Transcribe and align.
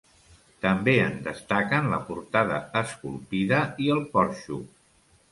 També 0.65 0.93
en 1.01 1.17
destaquen 1.25 1.89
la 1.91 1.99
portada 2.07 2.57
esculpida 2.81 3.59
i 3.89 3.91
el 3.97 4.01
porxo. 4.15 4.59